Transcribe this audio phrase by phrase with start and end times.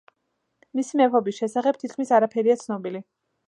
[0.79, 3.07] მისი მეფობის შესახებ თითქმის არაფერია ცნობილი.